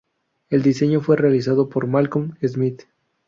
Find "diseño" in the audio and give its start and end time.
0.63-0.99